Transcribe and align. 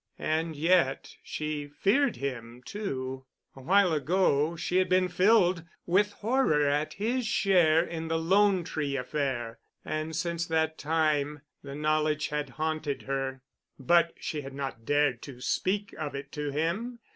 And 0.17 0.55
yet 0.55 1.13
she 1.21 1.67
feared 1.67 2.15
him, 2.15 2.63
too. 2.65 3.27
A 3.55 3.61
while 3.61 3.93
ago 3.93 4.55
she 4.55 4.77
had 4.77 4.89
been 4.89 5.09
filled 5.09 5.63
with 5.85 6.13
horror 6.13 6.65
at 6.67 6.93
his 6.93 7.27
share 7.27 7.83
in 7.85 8.07
the 8.07 8.17
"Lone 8.17 8.63
Tree" 8.63 8.95
affair, 8.95 9.59
and 9.85 10.15
since 10.15 10.47
that 10.47 10.79
time 10.79 11.41
the 11.61 11.75
knowledge 11.75 12.29
had 12.29 12.49
haunted 12.49 13.03
her. 13.03 13.43
But 13.77 14.13
she 14.19 14.41
had 14.41 14.55
not 14.55 14.85
dared 14.85 15.21
to 15.21 15.39
speak 15.39 15.93
of 15.99 16.15
it 16.15 16.31
to 16.31 16.49
him. 16.49 16.97